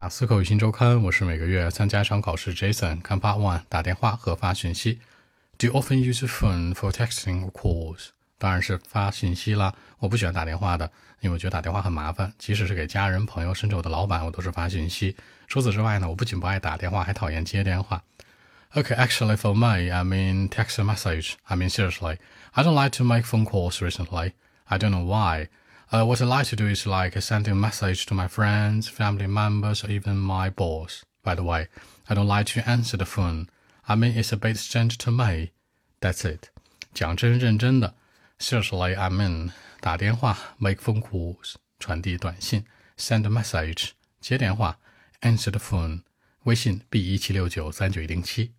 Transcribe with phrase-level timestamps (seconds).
[0.00, 2.54] 啊思口语新周刊，我是每个月参加一场考试。
[2.54, 4.98] Jason 看 Part One，打电话和发信息。
[5.58, 8.06] Do you often use your phone for texting or calls？
[8.38, 9.74] 当然是发信息啦。
[9.98, 10.90] 我不喜欢打电话的，
[11.20, 12.32] 因为我觉得打电话很麻烦。
[12.38, 15.14] 即使是给家人、朋友，甚至我的老板，我都是发信息。
[15.46, 18.02] 除此之外呢，我不仅不爱打电话，还讨厌接电话。
[18.72, 21.34] Okay, actually, for me, I mean text a message.
[21.44, 22.16] I mean seriously,
[22.52, 24.32] I don't like to make phone calls recently.
[24.64, 25.48] I don't know why.
[25.91, 29.27] Uh, what I like to do is like sending a message to my friends, family
[29.27, 31.03] members, or even my boss.
[31.23, 31.67] By the way,
[32.09, 33.49] I don't like to answer the phone.
[33.87, 35.51] I mean, it's a bit strange to me.
[36.01, 36.49] That's it.
[36.93, 37.93] 讲真认真的，
[38.39, 42.65] seriously, I mean 打电话，make phone calls 传递短信，
[42.97, 43.89] send a message
[44.19, 44.77] 接电话，
[45.21, 46.01] answer the phone
[46.43, 48.53] 微信 b 一七六九三九一零七。